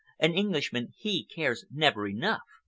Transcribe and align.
An 0.17 0.33
Englishman, 0.33 0.93
he 0.97 1.23
cares 1.25 1.63
never 1.69 2.07
enough. 2.07 2.41